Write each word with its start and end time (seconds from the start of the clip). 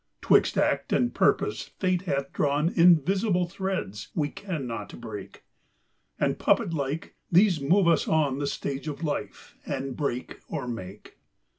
'Twixt 0.21 0.57
act 0.57 0.91
and 0.91 1.13
purpose 1.13 1.61
fate 1.77 2.01
hath 2.09 2.33
drawn 2.33 2.69
Invisible 2.69 3.45
threads 3.47 4.07
we 4.15 4.29
can 4.29 4.65
not 4.65 4.99
break, 4.99 5.43
And 6.19 6.39
puppet 6.39 6.73
like 6.73 7.13
these 7.31 7.61
move 7.61 7.87
us 7.87 8.07
on 8.07 8.39
The 8.39 8.47
stage 8.47 8.87
of 8.87 9.03
life, 9.03 9.55
and 9.63 9.95
break 9.95 10.39
or 10.49 10.67
make. 10.67 11.19